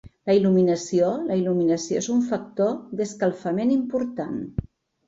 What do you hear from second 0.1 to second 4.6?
ः La il·luminació: la il·luminació és un factor d'escalfament important.